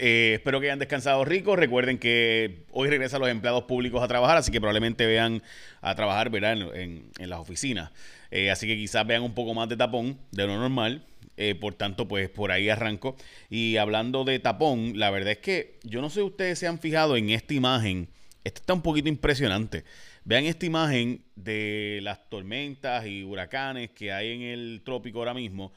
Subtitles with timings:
[0.00, 1.56] Eh, espero que hayan descansado rico.
[1.56, 5.42] Recuerden que hoy regresan los empleados públicos a trabajar, así que probablemente vean
[5.80, 7.90] a trabajar En, las oficinas.
[8.30, 11.04] Eh, así que quizás vean un poco más de tapón de lo normal.
[11.36, 13.16] Eh, por tanto, pues por ahí arranco.
[13.50, 16.78] Y hablando de tapón, la verdad es que yo no sé si ustedes se han
[16.78, 18.08] fijado en esta imagen.
[18.44, 19.84] Esta está un poquito impresionante.
[20.24, 25.72] Vean esta imagen de las tormentas y huracanes que hay en el trópico ahora mismo.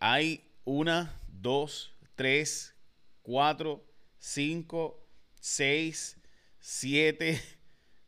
[0.00, 2.75] hay una, dos, tres,
[3.26, 3.84] 4,
[4.18, 5.08] 5,
[5.40, 6.16] 6,
[6.60, 7.42] 7.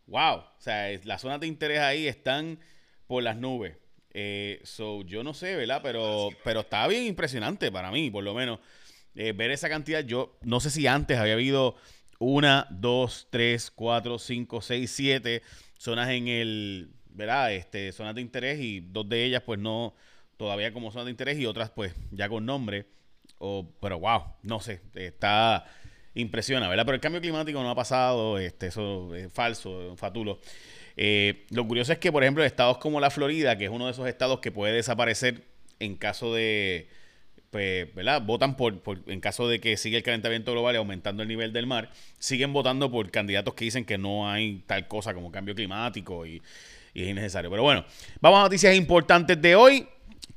[0.06, 0.36] ¡Wow!
[0.36, 2.60] O sea, las zonas de interés ahí están
[3.08, 3.76] por las nubes.
[4.14, 5.80] Eh, so, yo no sé, ¿verdad?
[5.82, 8.60] Pero, pero está bien impresionante para mí, por lo menos.
[9.16, 11.74] Eh, ver esa cantidad, yo no sé si antes había habido
[12.20, 15.42] una, dos, tres, cuatro, cinco, seis, siete
[15.78, 17.52] zonas en el, ¿verdad?
[17.52, 19.96] Este, zonas de interés y dos de ellas pues no,
[20.36, 22.86] todavía como zonas de interés y otras pues ya con nombre
[23.80, 25.64] pero wow, no sé, está
[26.14, 26.84] impresiona, ¿verdad?
[26.84, 30.40] Pero el cambio climático no ha pasado, este, eso es falso, fatulo.
[30.96, 33.92] Eh, lo curioso es que, por ejemplo, estados como la Florida, que es uno de
[33.92, 35.44] esos estados que puede desaparecer
[35.78, 36.88] en caso de,
[37.50, 38.20] pues, ¿verdad?
[38.22, 41.66] Votan por, en caso de que siga el calentamiento global y aumentando el nivel del
[41.66, 46.26] mar, siguen votando por candidatos que dicen que no hay tal cosa como cambio climático
[46.26, 46.42] y,
[46.94, 47.48] y es innecesario.
[47.50, 47.84] Pero bueno,
[48.20, 49.86] vamos a noticias importantes de hoy.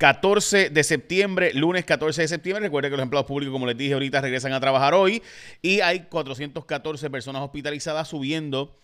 [0.02, 2.64] 14 de septiembre, lunes 14 de septiembre.
[2.64, 5.22] Recuerde que los empleados públicos, como les dije ahorita, regresan a trabajar hoy.
[5.62, 8.76] Y hay 414 personas hospitalizadas subiendo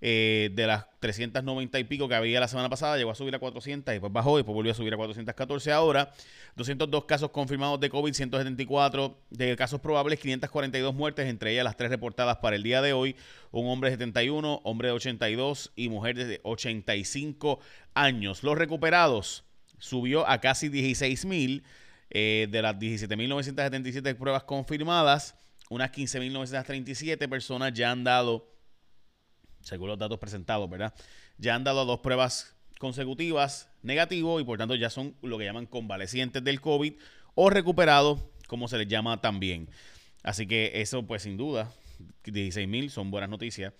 [0.00, 2.96] eh, de las 390 y pico que había la semana pasada.
[2.96, 6.12] Llegó a subir a 400, después bajó, y después volvió a subir a 414 ahora.
[6.56, 11.90] 202 casos confirmados de COVID, 174 de casos probables, 542 muertes, entre ellas las tres
[11.90, 13.14] reportadas para el día de hoy.
[13.52, 17.60] Un hombre de 71, hombre de 82 y mujer de 85
[17.94, 18.42] años.
[18.42, 19.44] Los recuperados
[19.78, 21.64] subió a casi 16 mil.
[22.16, 25.34] Eh, de las 17.977 pruebas confirmadas,
[25.68, 28.48] unas 15.937 personas ya han dado,
[29.62, 30.94] según los datos presentados, ¿verdad?
[31.38, 35.66] Ya han dado dos pruebas consecutivas negativo y por tanto ya son lo que llaman
[35.66, 36.94] convalecientes del COVID
[37.34, 39.68] o recuperados, como se les llama también.
[40.22, 41.72] Así que eso, pues sin duda,
[42.24, 43.72] 16 mil son buenas noticias.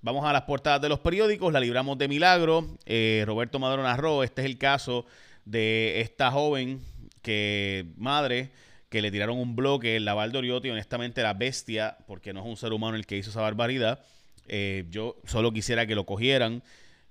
[0.00, 2.78] Vamos a las portadas de los periódicos, la libramos de milagro.
[2.86, 5.06] Eh, Roberto Madero narró, este es el caso
[5.50, 6.80] de esta joven
[7.22, 8.50] que madre
[8.88, 12.72] que le tiraron un bloque, Laval Oriotti, honestamente la bestia, porque no es un ser
[12.72, 14.04] humano el que hizo esa barbaridad.
[14.48, 16.62] Eh, yo solo quisiera que lo cogieran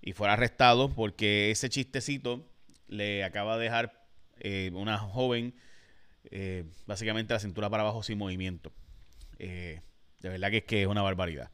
[0.01, 2.45] y fuera arrestado, porque ese chistecito
[2.89, 3.93] le acaba de dejar
[4.39, 5.53] eh, una joven
[6.31, 8.73] eh, básicamente la cintura para abajo sin movimiento.
[9.37, 9.81] de
[10.21, 11.49] verdad que es que es una barbaridad.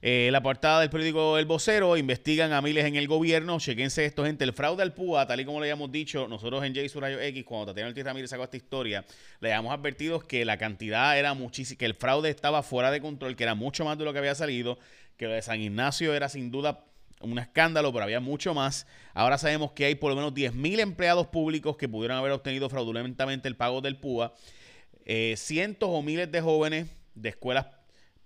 [0.00, 3.58] Eh, la portada del periódico El Vocero, investigan a miles en el gobierno.
[3.58, 4.44] Chequense esto, gente.
[4.44, 7.44] El fraude al PUA, tal y como le habíamos dicho, nosotros en J Rayo X,
[7.44, 9.04] cuando Tatiana Ortiz Ramírez sacó esta historia,
[9.40, 13.34] le habíamos advertido que la cantidad era muchísima, que el fraude estaba fuera de control,
[13.34, 14.78] que era mucho más de lo que había salido,
[15.16, 16.84] que lo de San Ignacio era sin duda
[17.20, 18.86] un escándalo, pero había mucho más.
[19.14, 23.48] Ahora sabemos que hay por lo menos 10.000 empleados públicos que pudieron haber obtenido fraudulentamente
[23.48, 24.32] el pago del PUA.
[25.04, 27.66] Eh, cientos o miles de jóvenes de escuelas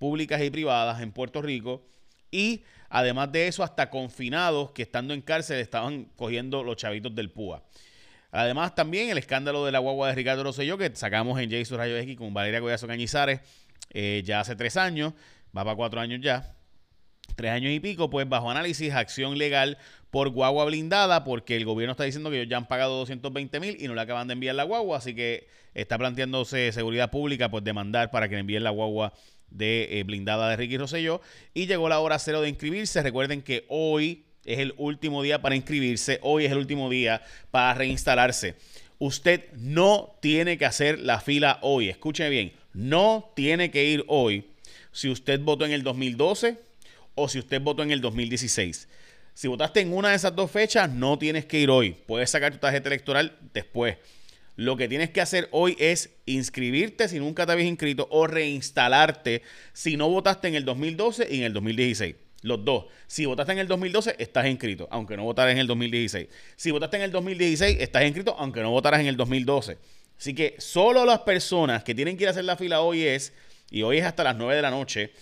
[0.03, 1.87] públicas y privadas en Puerto Rico
[2.33, 7.31] y además de eso hasta confinados que estando en cárcel estaban cogiendo los chavitos del
[7.31, 7.63] PUA.
[8.33, 11.97] Además también el escándalo de la guagua de Ricardo Rosselló que sacamos en Jason Rayo
[11.99, 13.43] X con Valeria Collazo Cañizares
[13.91, 15.13] eh, ya hace tres años,
[15.57, 16.57] va para cuatro años ya,
[17.37, 19.79] tres años y pico, pues bajo análisis, acción legal
[20.11, 23.77] por guagua blindada, porque el gobierno está diciendo que ellos ya han pagado 220 mil
[23.79, 27.63] y no le acaban de enviar la guagua, así que está planteándose seguridad pública, pues
[27.63, 29.13] demandar para que le envíen la guagua
[29.55, 31.21] de eh, blindada de Ricky Rosselló.
[31.55, 33.03] Y llegó la hora cero de inscribirse.
[33.03, 36.19] Recuerden que hoy es el último día para inscribirse.
[36.23, 38.57] Hoy es el último día para reinstalarse.
[38.99, 41.89] Usted no tiene que hacer la fila hoy.
[41.89, 42.53] Escuche bien.
[42.73, 44.45] No tiene que ir hoy
[44.93, 46.59] si usted votó en el 2012
[47.15, 48.89] o si usted votó en el 2016.
[49.35, 51.97] Si votaste en una de esas dos fechas, no tienes que ir hoy.
[52.07, 53.97] Puedes sacar tu tarjeta electoral después.
[54.57, 59.43] Lo que tienes que hacer hoy es inscribirte si nunca te habías inscrito o reinstalarte
[59.73, 62.17] si no votaste en el 2012 y en el 2016.
[62.43, 62.87] Los dos.
[63.07, 66.29] Si votaste en el 2012, estás inscrito, aunque no votaras en el 2016.
[66.57, 69.79] Si votaste en el 2016, estás inscrito, aunque no votaras en el 2012.
[70.19, 73.33] Así que solo las personas que tienen que ir a hacer la fila hoy es,
[73.71, 75.13] y hoy es hasta las 9 de la noche,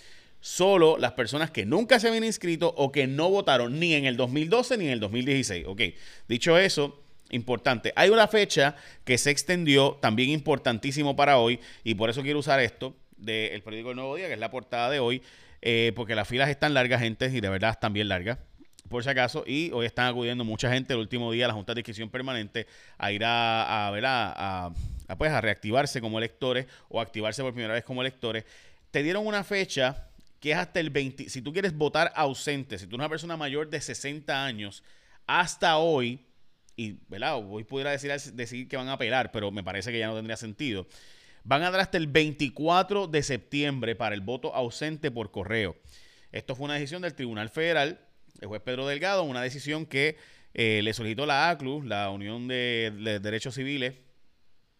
[0.40, 4.16] solo las personas que nunca se habían inscrito o que no votaron ni en el
[4.16, 5.66] 2012 ni en el 2016.
[5.66, 5.82] Ok,
[6.26, 6.98] dicho eso,
[7.30, 7.92] importante.
[7.96, 12.60] Hay una fecha que se extendió, también importantísimo para hoy, y por eso quiero usar
[12.60, 15.22] esto del periódico El Nuevo Día, que es la portada de hoy,
[15.62, 18.38] eh, porque las filas están largas, gente, y de verdad están bien largas,
[18.88, 21.74] por si acaso, y hoy están acudiendo mucha gente el último día a la Junta
[21.74, 22.66] de Inscripción Permanente
[22.98, 24.72] a ir a, a, ver a,
[25.16, 28.44] pues, a reactivarse como electores o activarse por primera vez como electores.
[28.90, 30.08] Te dieron una fecha
[30.40, 31.28] que es hasta el 20.
[31.28, 34.82] Si tú quieres votar ausente, si tú eres una persona mayor de 60 años,
[35.26, 36.18] hasta hoy,
[36.80, 37.36] y ¿verdad?
[37.36, 40.38] hoy pudiera decir, decir que van a apelar, pero me parece que ya no tendría
[40.38, 40.86] sentido.
[41.44, 45.76] Van a dar hasta el 24 de septiembre para el voto ausente por correo.
[46.32, 48.00] Esto fue una decisión del Tribunal Federal,
[48.40, 50.16] el juez Pedro Delgado, una decisión que
[50.54, 53.96] eh, le solicitó la ACLU, la Unión de, Derechos Civiles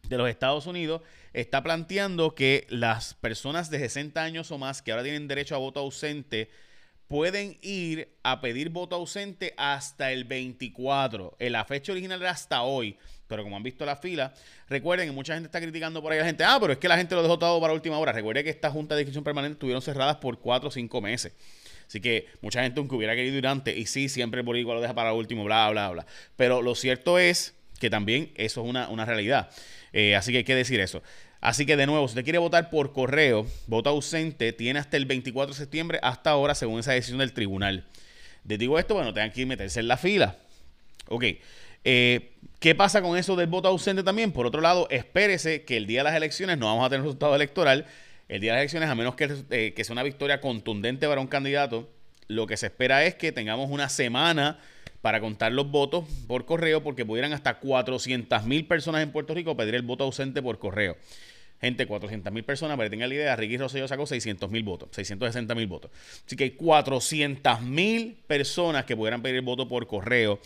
[0.09, 1.03] de los Estados Unidos,
[1.35, 5.59] está planteando que las personas de 60 años o más que ahora tienen derecho a
[5.59, 6.49] voto ausente
[7.11, 11.35] pueden ir a pedir voto ausente hasta el 24.
[11.41, 12.97] En la fecha original era hasta hoy,
[13.27, 14.33] pero como han visto la fila,
[14.69, 16.87] recuerden que mucha gente está criticando por ahí a la gente, ah, pero es que
[16.87, 18.13] la gente lo dejó todo para última hora.
[18.13, 21.33] Recuerden que esta junta de discusión permanente estuvieron cerradas por 4 o 5 meses.
[21.85, 24.81] Así que mucha gente, aunque hubiera querido ir antes, y sí, siempre por igual lo
[24.81, 26.07] deja para último, bla, bla, bla.
[26.37, 29.51] Pero lo cierto es que también eso es una, realidad.
[29.93, 31.03] Eh, así que hay que decir eso.
[31.41, 35.07] Así que de nuevo, si usted quiere votar por correo, voto ausente, tiene hasta el
[35.07, 37.87] 24 de septiembre, hasta ahora, según esa decisión del tribunal.
[38.47, 40.37] Les digo esto, bueno, tengan que meterse en la fila.
[41.09, 41.25] Ok.
[41.85, 44.33] Eh, ¿Qué pasa con eso del voto ausente también?
[44.33, 47.35] Por otro lado, espérese que el día de las elecciones no vamos a tener resultado
[47.35, 47.87] electoral
[48.29, 51.21] el día de las elecciones, a menos que, eh, que sea una victoria contundente para
[51.21, 51.89] un candidato,
[52.29, 54.59] lo que se espera es que tengamos una semana
[55.03, 59.57] para contar los votos por correo, porque pudieran hasta 400 mil personas en Puerto Rico
[59.57, 60.97] pedir el voto ausente por correo.
[61.61, 64.89] Gente, 400 mil personas, para que tengan la idea, Ricky Rosselló sacó 600 mil votos,
[64.93, 65.91] 660 mil votos.
[66.27, 70.41] Así que hay 400 mil personas que pudieran pedir voto por correo,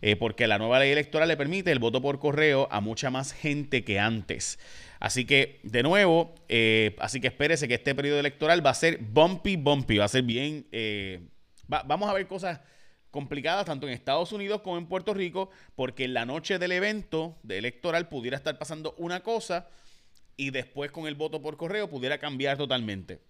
[0.00, 3.32] eh, porque la nueva ley electoral le permite el voto por correo a mucha más
[3.32, 4.60] gente que antes.
[5.00, 8.98] Así que, de nuevo, eh, así que espérese que este periodo electoral va a ser
[8.98, 10.66] bumpy, bumpy, va a ser bien...
[10.70, 11.20] Eh,
[11.66, 12.60] vamos a ver cosas
[13.10, 17.38] complicadas tanto en Estados Unidos como en Puerto Rico, porque en la noche del evento
[17.42, 19.68] de electoral pudiera estar pasando una cosa
[20.40, 23.20] y después con el voto por correo pudiera cambiar totalmente.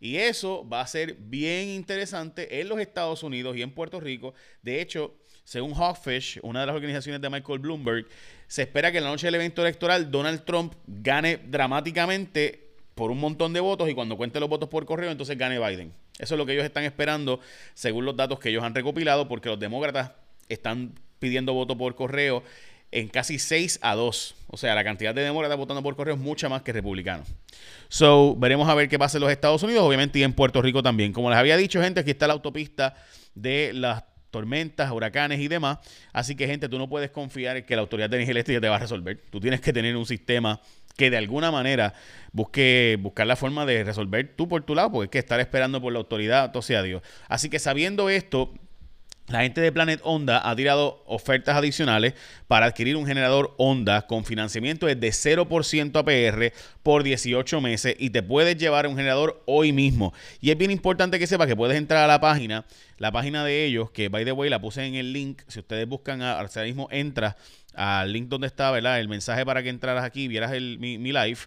[0.00, 4.34] Y eso va a ser bien interesante en los Estados Unidos y en Puerto Rico.
[4.62, 5.14] De hecho,
[5.44, 8.06] según Hawkfish, una de las organizaciones de Michael Bloomberg,
[8.48, 12.66] se espera que en la noche del evento electoral Donald Trump gane dramáticamente
[12.96, 15.94] por un montón de votos y cuando cuente los votos por correo, entonces gane Biden.
[16.18, 17.38] Eso es lo que ellos están esperando
[17.74, 20.10] según los datos que ellos han recopilado, porque los demócratas
[20.48, 22.42] están pidiendo voto por correo
[22.92, 24.34] en casi 6 a 2.
[24.48, 27.28] O sea, la cantidad de demócratas votando por correo es mucha más que republicanos.
[27.88, 30.82] So, veremos a ver qué pasa en los Estados Unidos, obviamente, y en Puerto Rico
[30.82, 31.12] también.
[31.12, 32.94] Como les había dicho, gente, aquí está la autopista
[33.34, 35.78] de las tormentas, huracanes y demás.
[36.12, 38.68] Así que, gente, tú no puedes confiar en que la Autoridad de Energía Eléctrica te
[38.68, 39.22] va a resolver.
[39.30, 40.60] Tú tienes que tener un sistema
[40.96, 41.92] que de alguna manera
[42.32, 45.80] busque buscar la forma de resolver tú por tu lado, porque es que estar esperando
[45.80, 47.02] por la autoridad, todo sea Dios.
[47.28, 48.52] Así que sabiendo esto,
[49.28, 52.14] la gente de Planet Honda ha tirado ofertas adicionales
[52.46, 56.52] para adquirir un generador Honda con financiamiento de 0% APR
[56.84, 60.14] por 18 meses y te puedes llevar un generador hoy mismo.
[60.40, 62.66] Y es bien importante que sepas que puedes entrar a la página,
[62.98, 65.42] la página de ellos, que by the way la puse en el link.
[65.48, 67.36] Si ustedes buscan, ahora mismo entra
[67.74, 69.00] al link donde está, ¿verdad?
[69.00, 71.38] El mensaje para que entraras aquí y vieras el, mi, mi live.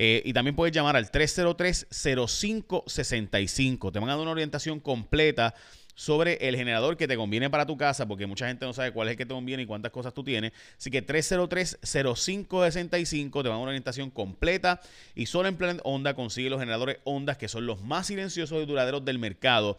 [0.00, 3.92] Eh, y también puedes llamar al 303-0565.
[3.92, 5.56] Te van a dar una orientación completa
[5.98, 9.08] sobre el generador que te conviene para tu casa, porque mucha gente no sabe cuál
[9.08, 10.52] es el que te conviene y cuántas cosas tú tienes.
[10.78, 14.80] Así que 303-0565 te van a una orientación completa
[15.16, 18.66] y solo en Planet Honda consigue los generadores Honda que son los más silenciosos y
[18.66, 19.76] duraderos del mercado.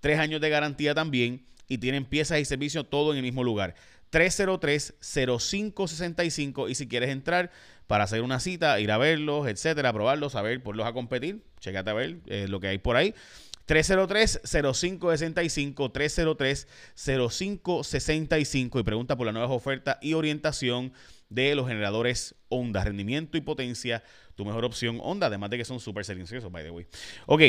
[0.00, 3.76] Tres años de garantía también y tienen piezas y servicios todo en el mismo lugar.
[4.12, 7.50] 303-0565 y si quieres entrar
[7.86, 11.90] para hacer una cita, ir a verlos, etcétera, probarlos, a ver, los a competir, checate
[11.90, 13.14] a ver lo que hay por ahí.
[13.66, 20.92] 303-0565, 303-0565 y pregunta por las nuevas ofertas y orientación
[21.28, 24.02] de los generadores Honda, rendimiento y potencia,
[24.40, 26.86] tu mejor opción Honda, además de que son súper silenciosos, by the way.
[27.26, 27.42] Ok,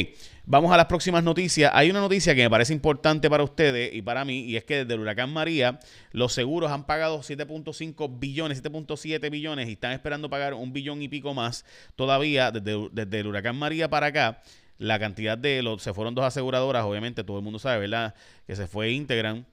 [0.46, 1.72] vamos a las próximas noticias.
[1.74, 4.80] Hay una noticia que me parece importante para ustedes y para mí, y es que
[4.80, 5.80] desde el huracán María,
[6.12, 11.08] los seguros han pagado 7.5 billones, 7.7 billones y están esperando pagar un billón y
[11.08, 11.64] pico más
[11.96, 14.42] todavía desde, el huracán María para acá
[14.78, 18.16] la cantidad de los se fueron dos aseguradoras, obviamente todo el mundo sabe, ¿verdad?
[18.46, 19.46] Que se fue Integran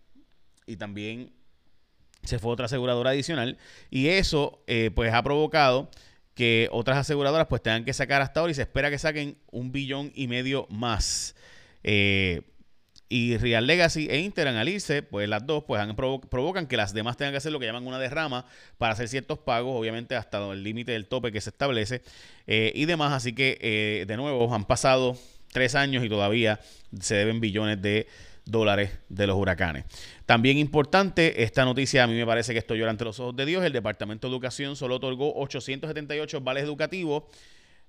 [0.66, 1.30] y también
[2.24, 3.58] se fue otra aseguradora adicional
[3.90, 5.88] y eso eh, pues ha provocado
[6.38, 9.72] que otras aseguradoras pues tengan que sacar hasta ahora y se espera que saquen un
[9.72, 11.34] billón y medio más.
[11.82, 12.42] Eh,
[13.08, 15.84] y Real Legacy e Interan al irse, pues las dos pues
[16.30, 19.40] provocan que las demás tengan que hacer lo que llaman una derrama para hacer ciertos
[19.40, 22.02] pagos, obviamente hasta el límite del tope que se establece
[22.46, 23.12] eh, y demás.
[23.12, 25.18] Así que, eh, de nuevo, han pasado
[25.50, 26.60] tres años y todavía
[27.00, 28.06] se deben billones de
[28.48, 29.84] dólares de los huracanes.
[30.26, 33.46] También importante, esta noticia a mí me parece que estoy llorando ante los ojos de
[33.46, 37.24] Dios, el Departamento de Educación solo otorgó 878 vales educativos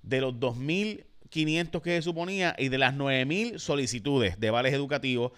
[0.02, 5.32] de los 2.500 que se suponía y de las 9.000 solicitudes de vales educativos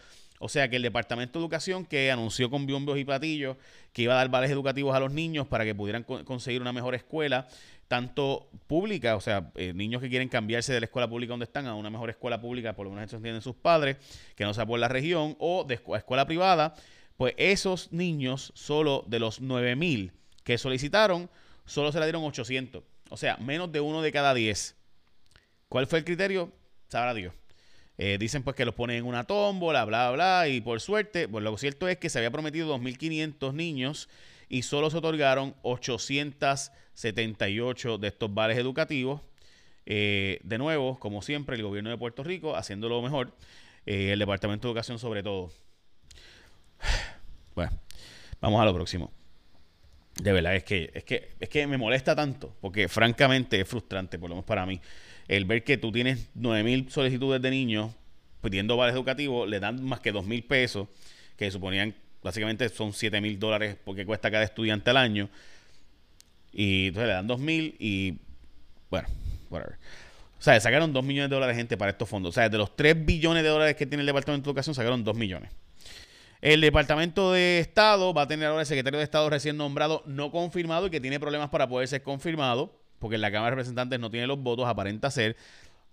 [0.44, 3.56] o sea que el Departamento de Educación que anunció con biombios y platillos
[3.92, 6.96] que iba a dar vales educativos a los niños para que pudieran conseguir una mejor
[6.96, 7.46] escuela,
[7.92, 11.66] tanto pública, o sea, eh, niños que quieren cambiarse de la escuela pública donde están
[11.66, 13.99] a una mejor escuela pública, por lo menos eso entienden sus padres,
[14.34, 16.75] que no sea por la región, o de escuela privada,
[17.18, 20.11] pues esos niños, solo de los 9000
[20.42, 21.28] que solicitaron,
[21.66, 22.82] solo se le dieron 800.
[23.11, 24.75] O sea, menos de uno de cada 10.
[25.68, 26.50] ¿Cuál fue el criterio?
[26.88, 27.34] Sabrá Dios.
[27.99, 31.44] Eh, dicen pues que los ponen en una tómbola, bla, bla, y por suerte, pues
[31.44, 34.08] lo cierto es que se había prometido 2.500 niños
[34.52, 39.23] y solo se otorgaron 878 de estos vales educativos.
[39.87, 43.35] Eh, de nuevo, como siempre, el gobierno de Puerto Rico haciéndolo mejor,
[43.87, 45.50] eh, el Departamento de Educación sobre todo.
[47.54, 47.71] Bueno,
[48.40, 49.12] vamos a lo próximo.
[50.16, 54.18] De verdad, es que, es que, es que me molesta tanto, porque francamente es frustrante,
[54.18, 54.80] por lo menos para mí
[55.28, 57.94] el ver que tú tienes 9.000 solicitudes de niños
[58.42, 60.88] pidiendo vales educativos, le dan más que 2.000 pesos,
[61.37, 65.28] que suponían, básicamente son 7.000 dólares porque cuesta cada estudiante al año.
[66.52, 68.18] Y entonces le dan 2.000 y,
[68.90, 69.08] bueno,
[69.50, 69.76] whatever.
[70.38, 72.30] O sea, sacaron 2 millones de dólares gente para estos fondos.
[72.30, 75.04] O sea, de los 3 billones de dólares que tiene el Departamento de Educación, sacaron
[75.04, 75.50] 2 millones.
[76.40, 80.32] El Departamento de Estado va a tener ahora el secretario de Estado recién nombrado, no
[80.32, 84.10] confirmado y que tiene problemas para poder ser confirmado porque la Cámara de Representantes no
[84.10, 85.36] tiene los votos, aparenta ser.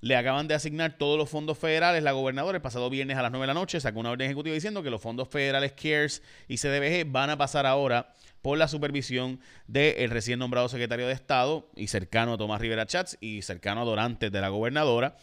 [0.01, 2.01] Le acaban de asignar todos los fondos federales.
[2.03, 4.53] La gobernadora el pasado viernes a las 9 de la noche sacó una orden ejecutiva
[4.53, 9.41] diciendo que los fondos federales CARES y CDBG van a pasar ahora por la supervisión
[9.67, 13.85] del recién nombrado secretario de Estado y cercano a Tomás Rivera Chats y cercano a
[13.85, 15.17] Dorantes de la gobernadora.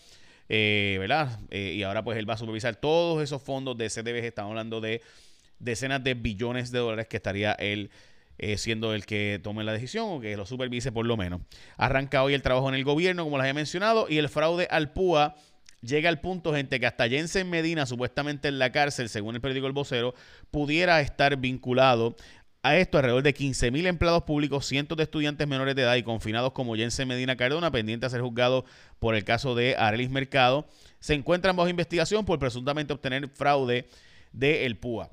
[0.48, 1.40] Eh, ¿Verdad?
[1.50, 4.26] Eh, y ahora pues él va a supervisar todos esos fondos de CDBG.
[4.26, 5.00] Estamos hablando de
[5.58, 7.90] decenas de billones de dólares que estaría él
[8.38, 11.40] eh, siendo el que tome la decisión o que lo supervise por lo menos.
[11.76, 14.92] Arranca hoy el trabajo en el gobierno, como les he mencionado, y el fraude al
[14.92, 15.36] PUA
[15.80, 19.66] llega al punto, gente, que hasta Jensen Medina, supuestamente en la cárcel, según el periódico
[19.66, 20.14] El Vocero,
[20.50, 22.16] pudiera estar vinculado
[22.62, 26.52] a esto, alrededor de 15.000 empleados públicos, cientos de estudiantes menores de edad y confinados
[26.52, 28.64] como Jensen Medina Cardona, pendiente a ser juzgado
[28.98, 30.66] por el caso de Arelis Mercado,
[30.98, 33.86] se encuentran bajo investigación por presuntamente obtener fraude
[34.32, 35.10] del PUA.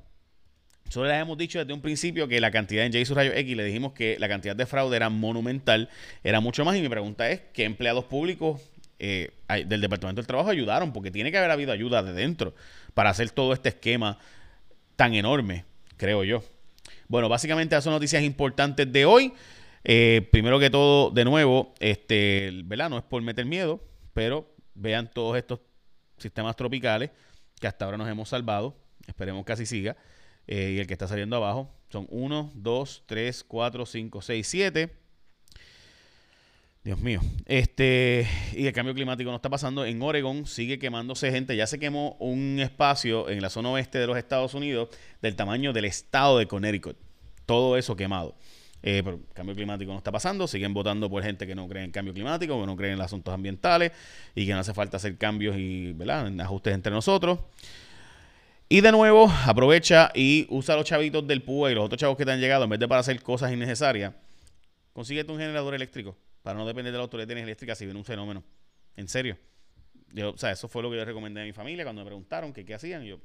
[0.94, 3.64] Nosotros les hemos dicho desde un principio que la cantidad en J Rayo X, le
[3.64, 5.90] dijimos que la cantidad de fraude era monumental,
[6.24, 6.78] era mucho más.
[6.78, 8.62] Y mi pregunta es: ¿qué empleados públicos
[9.00, 9.32] eh,
[9.66, 10.94] del Departamento del Trabajo ayudaron?
[10.94, 12.54] Porque tiene que haber habido ayuda de dentro
[12.94, 14.20] para hacer todo este esquema
[14.96, 15.66] tan enorme,
[15.98, 16.44] creo yo.
[17.08, 19.34] Bueno, básicamente esas son noticias importantes de hoy.
[19.84, 22.92] Eh, primero que todo, de nuevo, este, ¿verdad?
[22.92, 23.84] No es por meter miedo,
[24.14, 25.60] pero vean todos estos
[26.20, 27.10] sistemas tropicales
[27.60, 28.78] que hasta ahora nos hemos salvado.
[29.08, 29.98] Esperemos que así siga.
[30.48, 35.04] Eh, y el que está saliendo abajo son 1, 2, 3, 4, 5, 6, 7.
[36.84, 37.22] Dios mío.
[37.46, 39.86] Este, y el cambio climático no está pasando.
[39.86, 41.56] En Oregon sigue quemándose gente.
[41.56, 44.90] Ya se quemó un espacio en la zona oeste de los Estados Unidos
[45.22, 46.98] del tamaño del estado de Connecticut.
[47.46, 48.36] Todo eso quemado.
[48.86, 50.46] Eh, pero el cambio climático no está pasando.
[50.46, 53.06] Siguen votando por gente que no cree en cambio climático, que no cree en los
[53.06, 53.94] asuntos ambientales
[54.36, 55.96] y que no hace falta hacer cambios y
[56.40, 57.40] ajustes entre nosotros.
[58.74, 62.26] Y de nuevo, aprovecha y usa los chavitos del PUA y los otros chavos que
[62.26, 64.16] te han llegado, en vez de para hacer cosas innecesarias,
[64.94, 68.44] consíguete un generador eléctrico para no depender de la autoridad eléctrica si viene un fenómeno.
[68.96, 69.38] En serio.
[70.12, 72.52] Yo, o sea, eso fue lo que yo recomendé a mi familia cuando me preguntaron
[72.52, 73.04] que qué hacían.
[73.04, 73.20] Yo,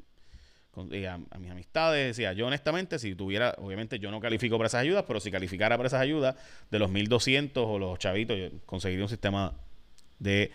[0.77, 5.05] a, mis amistades, decía, yo honestamente, si tuviera, obviamente yo no califico para esas ayudas,
[5.09, 6.37] pero si calificara para esas ayudas,
[6.71, 9.55] de los 1200 o los chavitos, yo conseguiría un sistema
[10.19, 10.51] de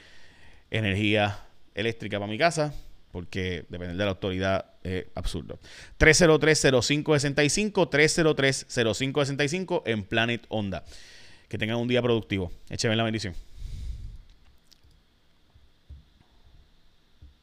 [0.69, 1.39] energía
[1.73, 2.75] eléctrica para mi casa
[3.13, 5.59] porque depender de la autoridad es absurdo.
[5.99, 10.83] 303-0565, 303-0565 en Planet Onda.
[11.47, 12.51] Que tengan un día productivo.
[12.69, 13.35] Écheme la bendición.